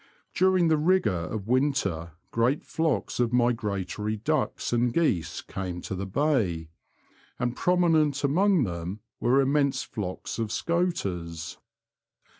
During 0.33 0.67
the 0.67 0.79
rigour 0.79 1.11
of 1.27 1.47
winter 1.47 2.13
great 2.31 2.65
flocks 2.65 3.19
of 3.19 3.31
migratory 3.31 4.17
ducks 4.17 4.73
and 4.73 4.91
geese 4.91 5.43
came 5.43 5.79
to 5.81 5.93
the 5.93 6.07
bay, 6.07 6.69
and 7.37 7.55
prominent 7.55 8.23
among 8.23 8.63
them 8.63 9.01
were 9.19 9.41
immense 9.41 9.83
flocks 9.83 10.39
of 10.39 10.51
scoters. 10.51 11.59